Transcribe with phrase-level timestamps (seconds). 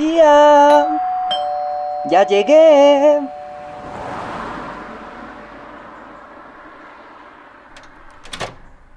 [0.00, 0.98] Tía,
[2.08, 3.20] ya llegué.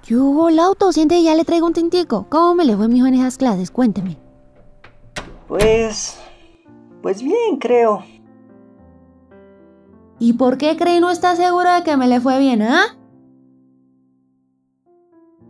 [0.01, 0.93] ¿Qué hubo, Lauto?
[0.93, 2.27] Siente ya le traigo un tintico.
[2.29, 3.69] ¿Cómo me le fue mijo en esas clases?
[3.69, 4.15] Cuénteme.
[5.49, 6.17] Pues...
[7.01, 8.05] Pues bien, creo.
[10.19, 12.95] ¿Y por qué cree no está seguro de que me le fue bien, ah?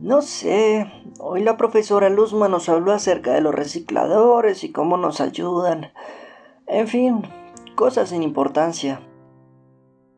[0.03, 0.91] No sé.
[1.17, 5.93] Hoy la profesora Luzma nos habló acerca de los recicladores y cómo nos ayudan.
[6.67, 7.21] En fin,
[7.75, 8.99] cosas sin importancia.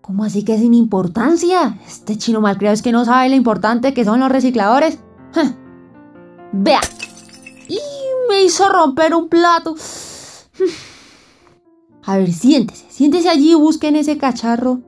[0.02, 1.78] ¿Cómo así que sin importancia?
[1.86, 4.98] Este chino malcriado es que no sabe lo importante que son los recicladores.
[6.52, 6.82] Vea.
[7.68, 7.78] Y
[8.28, 9.76] me hizo romper un plato.
[12.02, 12.88] A ver, siéntese.
[12.90, 14.80] Siéntese allí y busque en ese cacharro.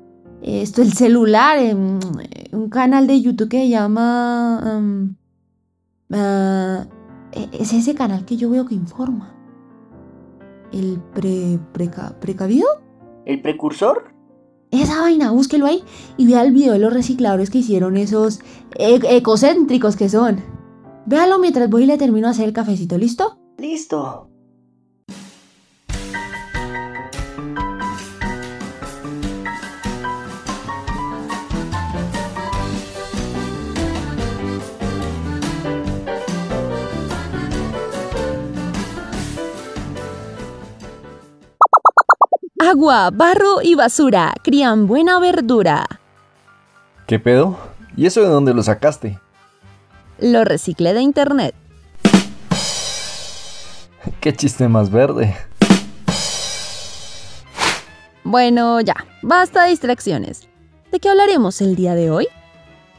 [0.42, 2.00] Esto, el celular, en
[2.52, 4.78] un canal de YouTube que se llama...
[4.78, 5.16] um,
[6.12, 6.86] ah,
[7.32, 9.34] e- es ese canal que yo veo que informa.
[10.72, 12.68] ¿El pre, preca- precavido?
[13.26, 14.14] ¿El precursor?
[14.72, 15.84] Esa vaina, búsquelo ahí
[16.18, 18.40] y vea el video de los recicladores que hicieron esos
[18.78, 20.42] e- ecocéntricos que son.
[21.06, 23.40] Véalo mientras voy y le termino de hacer el cafecito, ¿listo?
[23.58, 24.30] Listo.
[42.60, 45.86] Agua, barro y basura crían buena verdura.
[47.06, 47.56] ¿Qué pedo?
[47.96, 49.20] ¿Y eso de dónde lo sacaste?
[50.18, 51.54] Lo reciclé de internet.
[54.20, 55.36] Qué chiste más verde.
[58.24, 60.50] Bueno, ya, basta de distracciones.
[60.92, 62.28] ¿De qué hablaremos el día de hoy?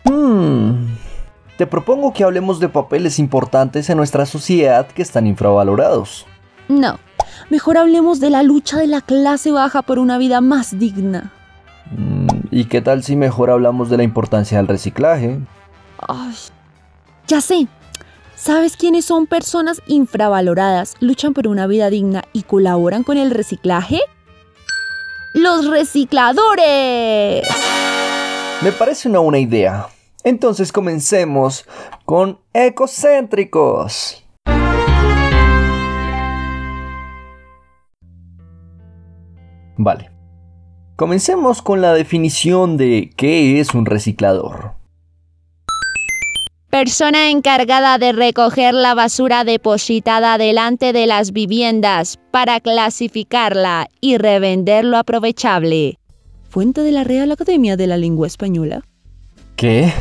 [0.05, 0.87] Hmm.
[1.57, 6.27] Te propongo que hablemos de papeles importantes en nuestra sociedad que están infravalorados.
[6.69, 7.01] No,
[7.51, 11.33] mejor hablemos de la lucha de la clase baja por una vida más digna.
[11.97, 15.39] Mm, ¿Y qué tal si mejor hablamos de la importancia del reciclaje?
[16.07, 16.35] Ay,
[17.27, 17.69] ya sé.
[18.35, 24.01] ¿Sabes quiénes son personas infravaloradas, luchan por una vida digna y colaboran con el reciclaje?
[25.35, 27.47] ¡Los recicladores!
[28.63, 29.89] Me parece una buena idea.
[30.25, 31.65] Entonces comencemos
[32.05, 34.25] con ecocéntricos.
[39.79, 40.11] Vale.
[40.97, 44.75] Comencemos con la definición de qué es un reciclador.
[46.69, 54.85] Persona encargada de recoger la basura depositada delante de las viviendas para clasificarla y revender
[54.85, 55.99] lo aprovechable.
[56.51, 58.83] Fuente de la Real Academia de la Lengua Española.
[59.57, 59.93] ¿Qué?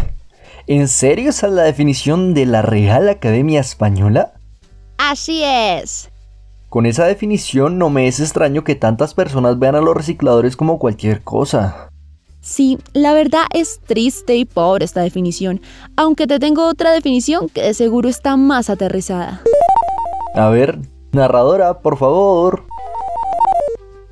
[0.65, 4.33] ¿En serio esa es la definición de la Real Academia Española?
[4.97, 6.09] Así es.
[6.69, 10.79] Con esa definición no me es extraño que tantas personas vean a los recicladores como
[10.79, 11.89] cualquier cosa.
[12.41, 15.61] Sí, la verdad es triste y pobre esta definición,
[15.95, 19.41] aunque te tengo otra definición que de seguro está más aterrizada.
[20.35, 20.79] A ver,
[21.13, 22.65] narradora, por favor.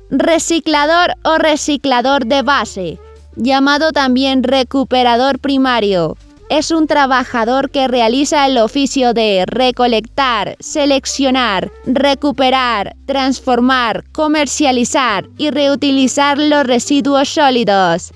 [0.08, 2.98] Reciclador o reciclador de base,
[3.36, 6.16] llamado también recuperador primario,
[6.48, 16.38] es un trabajador que realiza el oficio de recolectar, seleccionar, recuperar, transformar, comercializar y reutilizar
[16.38, 18.12] los residuos sólidos.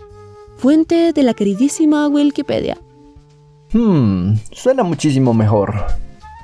[0.56, 2.78] Fuente de la queridísima Wikipedia.
[3.72, 5.86] Hmm, suena muchísimo mejor.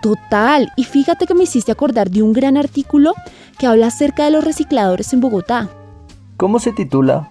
[0.02, 3.14] Total, y fíjate que me hiciste acordar de un gran artículo
[3.58, 5.68] que habla acerca de los recicladores en Bogotá.
[6.36, 7.30] ¿Cómo se titula?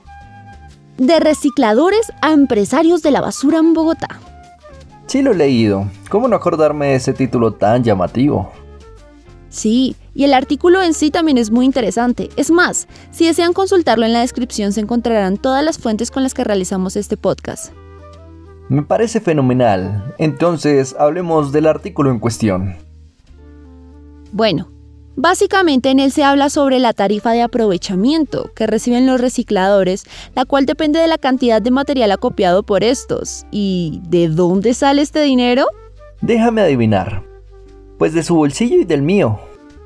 [0.98, 4.20] De recicladores a empresarios de la basura en Bogotá.
[5.08, 5.90] Sí lo he leído.
[6.10, 8.52] ¿Cómo no acordarme de ese título tan llamativo?
[9.50, 12.30] Sí, y el artículo en sí también es muy interesante.
[12.36, 16.34] Es más, si desean consultarlo en la descripción se encontrarán todas las fuentes con las
[16.34, 17.72] que realizamos este podcast.
[18.68, 20.14] Me parece fenomenal.
[20.18, 22.76] Entonces, hablemos del artículo en cuestión.
[24.32, 24.70] Bueno,
[25.16, 30.46] básicamente en él se habla sobre la tarifa de aprovechamiento que reciben los recicladores, la
[30.46, 33.46] cual depende de la cantidad de material acopiado por estos.
[33.52, 35.66] ¿Y de dónde sale este dinero?
[36.22, 37.24] Déjame adivinar.
[37.98, 39.40] Pues de su bolsillo y del mío.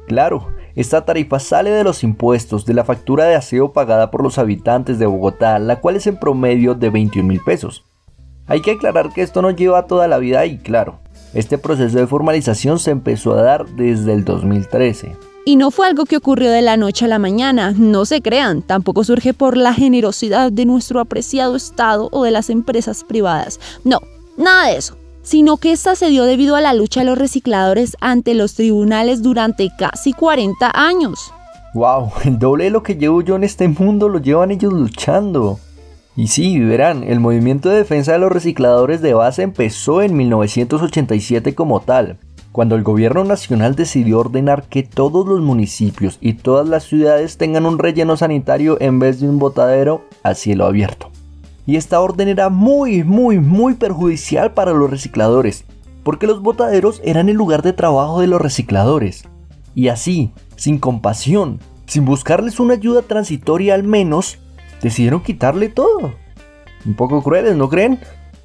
[0.07, 4.37] Claro, esta tarifa sale de los impuestos de la factura de aseo pagada por los
[4.37, 7.83] habitantes de Bogotá, la cual es en promedio de 21 mil pesos.
[8.47, 10.99] Hay que aclarar que esto no lleva toda la vida y claro,
[11.33, 15.15] este proceso de formalización se empezó a dar desde el 2013.
[15.45, 18.61] Y no fue algo que ocurrió de la noche a la mañana, no se crean,
[18.61, 23.59] tampoco surge por la generosidad de nuestro apreciado Estado o de las empresas privadas.
[23.83, 23.99] No,
[24.37, 27.97] nada de eso, sino que esta se dio debido a la lucha de los recicladores
[27.99, 31.31] ante los tribunales durante casi 40 años.
[31.73, 35.59] Wow, el doble de lo que llevo yo en este mundo lo llevan ellos luchando.
[36.19, 41.55] Y sí, verán, el movimiento de defensa de los recicladores de base empezó en 1987
[41.55, 42.17] como tal,
[42.51, 47.65] cuando el gobierno nacional decidió ordenar que todos los municipios y todas las ciudades tengan
[47.65, 51.09] un relleno sanitario en vez de un botadero a cielo abierto.
[51.65, 55.63] Y esta orden era muy, muy, muy perjudicial para los recicladores,
[56.03, 59.23] porque los botaderos eran el lugar de trabajo de los recicladores.
[59.73, 64.37] Y así, sin compasión, sin buscarles una ayuda transitoria al menos,
[64.81, 66.13] decidieron quitarle todo.
[66.85, 67.99] Un poco crueles, ¿no creen?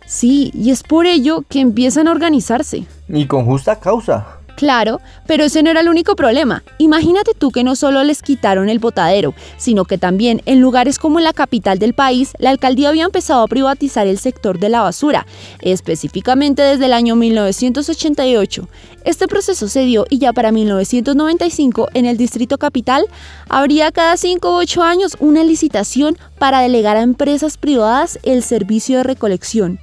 [0.06, 2.84] Sí, y es por ello que empiezan a organizarse.
[3.08, 4.38] Y con justa causa.
[4.56, 6.62] Claro, pero ese no era el único problema.
[6.78, 11.20] Imagínate tú que no solo les quitaron el botadero, sino que también en lugares como
[11.20, 15.26] la capital del país, la alcaldía había empezado a privatizar el sector de la basura,
[15.60, 18.68] específicamente desde el año 1988.
[19.04, 23.06] Este proceso se dio y ya para 1995 en el distrito capital
[23.48, 28.98] habría cada 5 u 8 años una licitación para delegar a empresas privadas el servicio
[28.98, 29.78] de recolección.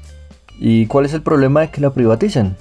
[0.60, 2.56] ¿Y cuál es el problema de que la privaticen?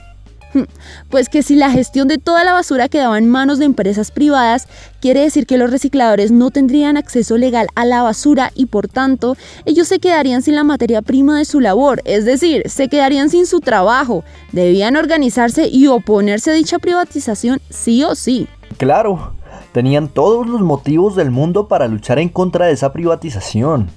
[1.10, 4.68] Pues que si la gestión de toda la basura quedaba en manos de empresas privadas,
[5.00, 9.36] quiere decir que los recicladores no tendrían acceso legal a la basura y por tanto
[9.64, 13.46] ellos se quedarían sin la materia prima de su labor, es decir, se quedarían sin
[13.46, 14.24] su trabajo.
[14.52, 18.46] Debían organizarse y oponerse a dicha privatización sí o sí.
[18.76, 19.34] Claro,
[19.72, 23.88] tenían todos los motivos del mundo para luchar en contra de esa privatización.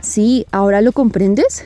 [0.00, 1.64] Sí, ¿ahora lo comprendes?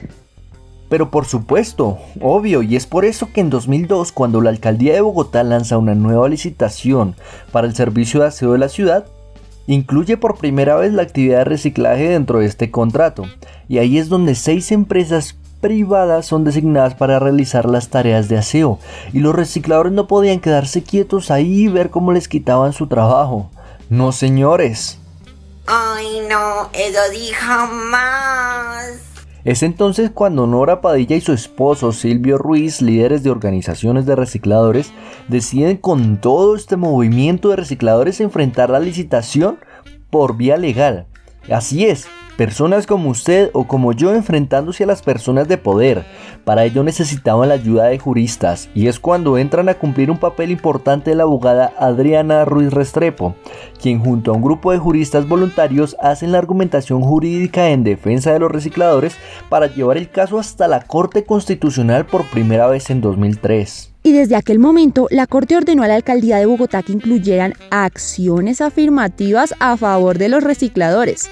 [0.88, 5.00] Pero por supuesto, obvio, y es por eso que en 2002, cuando la alcaldía de
[5.00, 7.16] Bogotá lanza una nueva licitación
[7.50, 9.06] para el servicio de aseo de la ciudad,
[9.66, 13.24] incluye por primera vez la actividad de reciclaje dentro de este contrato,
[13.68, 18.78] y ahí es donde seis empresas privadas son designadas para realizar las tareas de aseo,
[19.12, 23.50] y los recicladores no podían quedarse quietos ahí y ver cómo les quitaban su trabajo.
[23.88, 24.98] No, señores.
[25.66, 29.05] Ay, no, eso dijo más.
[29.46, 34.92] Es entonces cuando Nora Padilla y su esposo Silvio Ruiz, líderes de organizaciones de recicladores,
[35.28, 39.60] deciden con todo este movimiento de recicladores enfrentar la licitación
[40.10, 41.06] por vía legal.
[41.48, 46.04] Así es, Personas como usted o como yo enfrentándose a las personas de poder.
[46.44, 50.50] Para ello necesitaban la ayuda de juristas y es cuando entran a cumplir un papel
[50.50, 53.34] importante la abogada Adriana Ruiz Restrepo,
[53.80, 58.38] quien junto a un grupo de juristas voluntarios hacen la argumentación jurídica en defensa de
[58.38, 59.16] los recicladores
[59.48, 64.36] para llevar el caso hasta la Corte Constitucional por primera vez en 2003 y desde
[64.36, 69.76] aquel momento la Corte ordenó a la alcaldía de Bogotá que incluyeran acciones afirmativas a
[69.76, 71.28] favor de los recicladores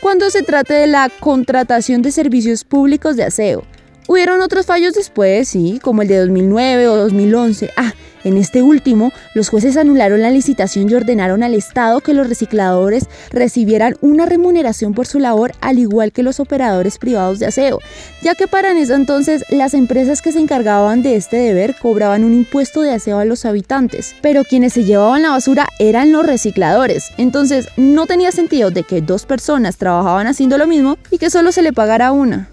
[0.00, 3.64] cuando se trate de la contratación de servicios públicos de aseo.
[4.08, 7.70] Hubieron otros fallos después, sí, como el de 2009 o 2011.
[7.76, 7.92] Ah,
[8.24, 13.06] en este último, los jueces anularon la licitación y ordenaron al Estado que los recicladores
[13.30, 17.78] recibieran una remuneración por su labor al igual que los operadores privados de aseo,
[18.22, 22.34] ya que para ese entonces las empresas que se encargaban de este deber cobraban un
[22.34, 27.10] impuesto de aseo a los habitantes, pero quienes se llevaban la basura eran los recicladores,
[27.18, 31.52] entonces no tenía sentido de que dos personas trabajaban haciendo lo mismo y que solo
[31.52, 32.48] se le pagara una.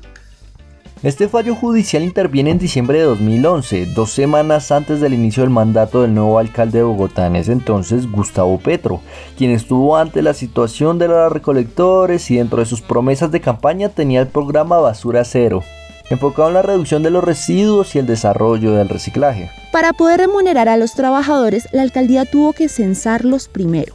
[1.04, 6.02] Este fallo judicial interviene en diciembre de 2011, dos semanas antes del inicio del mandato
[6.02, 9.02] del nuevo alcalde de Bogotá en ese entonces, Gustavo Petro,
[9.38, 13.90] quien estuvo ante la situación de los recolectores y dentro de sus promesas de campaña
[13.90, 15.62] tenía el programa Basura Cero,
[16.10, 19.52] enfocado en la reducción de los residuos y el desarrollo del reciclaje.
[19.72, 23.94] Para poder remunerar a los trabajadores, la alcaldía tuvo que censarlos primero.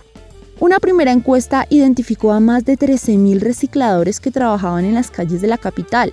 [0.61, 5.49] Una primera encuesta identificó a más de 13.000 recicladores que trabajaban en las calles de
[5.49, 6.13] la capital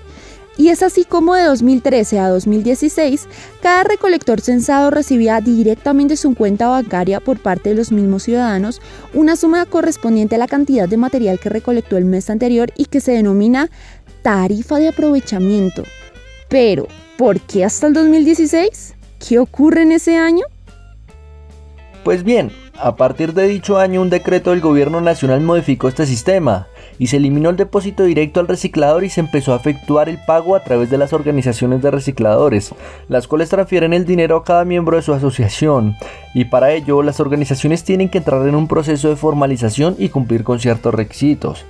[0.60, 3.30] y es así como de 2013 a 2016,
[3.62, 8.82] cada recolector censado recibía directamente su cuenta bancaria por parte de los mismos ciudadanos
[9.14, 13.00] una suma correspondiente a la cantidad de material que recolectó el mes anterior y que
[13.00, 13.70] se denomina
[14.22, 15.84] tarifa de aprovechamiento.
[16.50, 18.96] Pero, ¿por qué hasta el 2016?
[19.26, 20.44] ¿Qué ocurre en ese año?
[22.04, 26.68] Pues bien, a partir de dicho año un decreto del gobierno nacional modificó este sistema
[27.00, 30.56] y se eliminó el depósito directo al reciclador y se empezó a efectuar el pago
[30.56, 32.76] a través de las organizaciones de recicladores,
[33.08, 35.96] las cuales transfieren el dinero a cada miembro de su asociación.
[36.34, 40.44] Y para ello, las organizaciones tienen que entrar en un proceso de formalización y cumplir
[40.44, 41.66] con ciertos requisitos.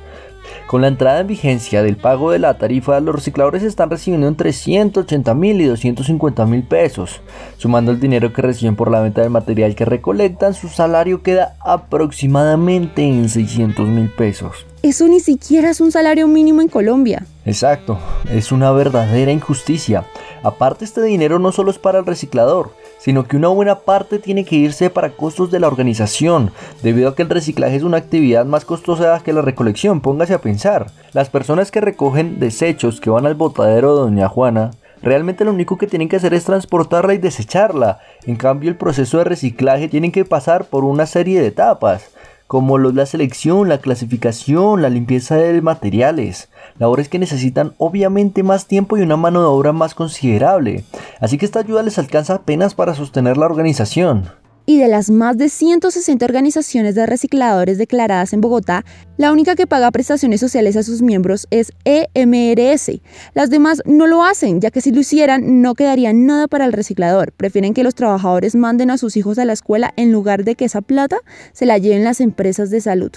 [0.69, 4.53] Con la entrada en vigencia del pago de la tarifa, los recicladores están recibiendo entre
[4.53, 7.21] 180 mil y 250 mil pesos.
[7.57, 11.55] Sumando el dinero que reciben por la venta del material que recolectan, su salario queda
[11.61, 14.67] aproximadamente en 600 mil pesos.
[14.83, 17.25] Eso ni siquiera es un salario mínimo en Colombia.
[17.45, 17.97] Exacto,
[18.29, 20.05] es una verdadera injusticia.
[20.43, 24.45] Aparte este dinero no solo es para el reciclador, sino que una buena parte tiene
[24.45, 26.51] que irse para costos de la organización,
[26.83, 30.41] debido a que el reciclaje es una actividad más costosa que la recolección, póngase a
[30.41, 30.91] pensar.
[31.13, 35.77] Las personas que recogen desechos que van al botadero de Doña Juana, realmente lo único
[35.77, 37.99] que tienen que hacer es transportarla y desecharla.
[38.25, 42.11] En cambio, el proceso de reciclaje tienen que pasar por una serie de etapas
[42.49, 48.97] como la selección, la clasificación, la limpieza de materiales, labores que necesitan obviamente más tiempo
[48.97, 50.83] y una mano de obra más considerable,
[51.19, 54.31] así que esta ayuda les alcanza apenas para sostener la organización
[54.69, 58.85] y de las más de 160 organizaciones de recicladores declaradas en Bogotá,
[59.17, 63.01] la única que paga prestaciones sociales a sus miembros es EMRS.
[63.33, 66.73] Las demás no lo hacen, ya que si lo hicieran no quedaría nada para el
[66.73, 67.31] reciclador.
[67.31, 70.65] Prefieren que los trabajadores manden a sus hijos a la escuela en lugar de que
[70.65, 71.17] esa plata
[71.51, 73.11] se la lleven las empresas de salud.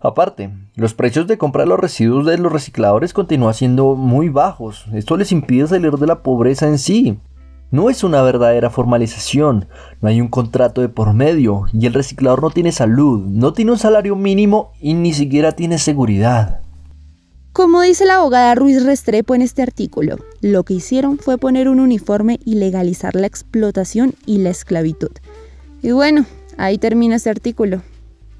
[0.00, 4.86] Aparte, los precios de compra de los residuos de los recicladores continúan siendo muy bajos.
[4.94, 7.18] Esto les impide salir de la pobreza en sí.
[7.74, 9.66] No es una verdadera formalización,
[10.00, 13.72] no hay un contrato de por medio y el reciclador no tiene salud, no tiene
[13.72, 16.60] un salario mínimo y ni siquiera tiene seguridad.
[17.52, 21.80] Como dice la abogada Ruiz Restrepo en este artículo, lo que hicieron fue poner un
[21.80, 25.10] uniforme y legalizar la explotación y la esclavitud.
[25.82, 26.26] Y bueno,
[26.56, 27.82] ahí termina este artículo.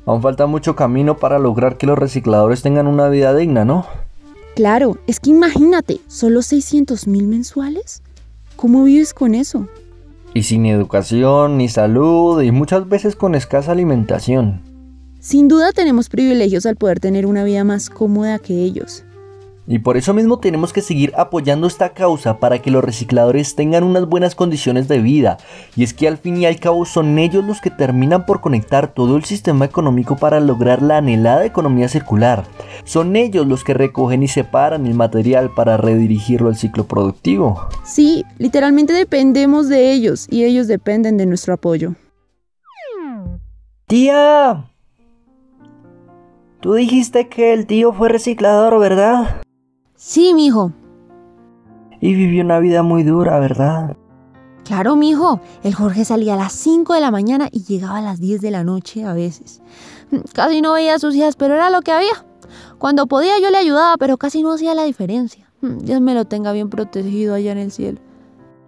[0.07, 3.85] Aún falta mucho camino para lograr que los recicladores tengan una vida digna, ¿no?
[4.55, 8.01] Claro, es que imagínate, ¿solo 600 mil mensuales?
[8.57, 9.69] ¿Cómo vives con eso?
[10.33, 14.63] Y sin educación, ni salud, y muchas veces con escasa alimentación.
[15.21, 19.05] Sin duda tenemos privilegios al poder tener una vida más cómoda que ellos.
[19.67, 23.83] Y por eso mismo tenemos que seguir apoyando esta causa para que los recicladores tengan
[23.83, 25.39] unas buenas condiciones de vida.
[25.75, 28.89] Y es que al fin y al cabo son ellos los que terminan por conectar
[28.89, 32.45] todo el sistema económico para lograr la anhelada economía circular.
[32.85, 37.69] Son ellos los que recogen y separan el material para redirigirlo al ciclo productivo.
[37.85, 41.95] Sí, literalmente dependemos de ellos y ellos dependen de nuestro apoyo.
[43.87, 44.65] Tía,
[46.61, 49.44] tú dijiste que el tío fue reciclador, ¿verdad?
[50.07, 50.71] Sí, mijo.
[51.99, 53.97] Y vivió una vida muy dura, ¿verdad?
[54.63, 55.41] Claro, mijo.
[55.63, 58.51] El Jorge salía a las 5 de la mañana y llegaba a las 10 de
[58.51, 59.63] la noche a veces.
[60.35, 62.13] Casi no veía a sus hijas, pero era lo que había.
[62.77, 65.51] Cuando podía yo le ayudaba, pero casi no hacía la diferencia.
[65.63, 67.99] Dios me lo tenga bien protegido allá en el cielo.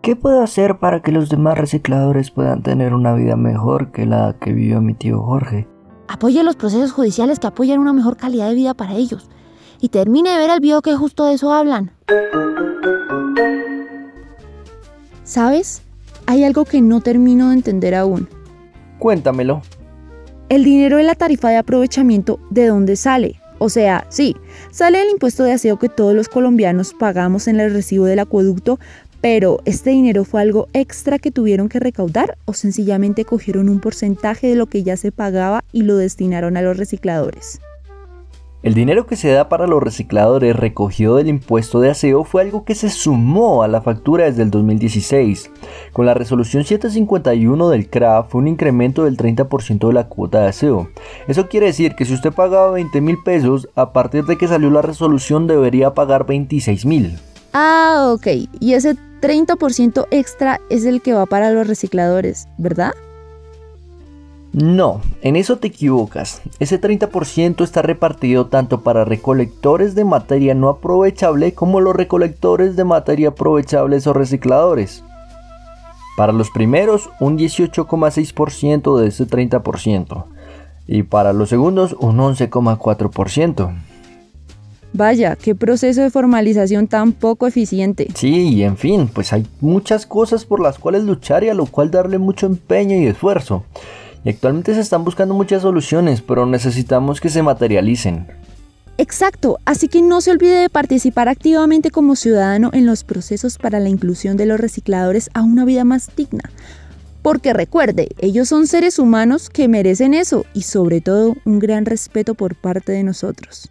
[0.00, 4.36] ¿Qué puedo hacer para que los demás recicladores puedan tener una vida mejor que la
[4.40, 5.68] que vivió mi tío Jorge?
[6.08, 9.28] Apoye los procesos judiciales que apoyan una mejor calidad de vida para ellos
[9.80, 11.90] y termine de ver el video que justo de eso hablan.
[15.24, 15.82] ¿Sabes?
[16.26, 18.28] Hay algo que no termino de entender aún.
[18.98, 19.62] Cuéntamelo.
[20.48, 23.40] El dinero de la tarifa de aprovechamiento, ¿de dónde sale?
[23.58, 24.36] O sea, sí,
[24.70, 28.78] sale el impuesto de aseo que todos los colombianos pagamos en el recibo del acueducto,
[29.20, 34.46] pero ¿este dinero fue algo extra que tuvieron que recaudar o sencillamente cogieron un porcentaje
[34.48, 37.60] de lo que ya se pagaba y lo destinaron a los recicladores?
[38.66, 42.64] El dinero que se da para los recicladores recogido del impuesto de aseo fue algo
[42.64, 45.52] que se sumó a la factura desde el 2016.
[45.92, 50.48] Con la resolución 751 del CRA fue un incremento del 30% de la cuota de
[50.48, 50.90] aseo.
[51.28, 54.68] Eso quiere decir que si usted pagaba 20 mil pesos, a partir de que salió
[54.68, 57.20] la resolución debería pagar 26 mil.
[57.52, 58.26] Ah, ok.
[58.58, 62.94] Y ese 30% extra es el que va para los recicladores, ¿verdad?
[64.56, 66.40] No, en eso te equivocas.
[66.60, 72.84] Ese 30% está repartido tanto para recolectores de materia no aprovechable como los recolectores de
[72.84, 75.04] materia aprovechables o recicladores.
[76.16, 80.24] Para los primeros, un 18,6% de ese 30%.
[80.86, 83.76] Y para los segundos, un 11,4%.
[84.94, 88.08] Vaya, qué proceso de formalización tan poco eficiente.
[88.14, 91.66] Sí, y en fin, pues hay muchas cosas por las cuales luchar y a lo
[91.66, 93.62] cual darle mucho empeño y esfuerzo.
[94.24, 98.26] Y actualmente se están buscando muchas soluciones, pero necesitamos que se materialicen.
[98.98, 103.78] Exacto, así que no se olvide de participar activamente como ciudadano en los procesos para
[103.78, 106.50] la inclusión de los recicladores a una vida más digna.
[107.20, 112.34] Porque recuerde, ellos son seres humanos que merecen eso y sobre todo un gran respeto
[112.34, 113.70] por parte de nosotros.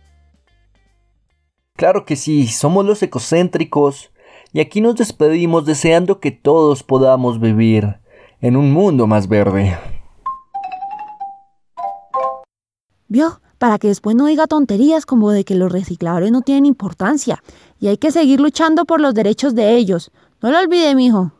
[1.76, 4.12] Claro que sí, somos los ecocéntricos
[4.54, 7.98] y aquí nos despedimos deseando que todos podamos vivir
[8.42, 9.76] en un mundo más verde.
[13.08, 13.40] ¿Vio?
[13.58, 17.42] Para que después no diga tonterías como de que los recicladores no tienen importancia
[17.80, 20.12] y hay que seguir luchando por los derechos de ellos.
[20.42, 21.32] No lo olvide, mijo.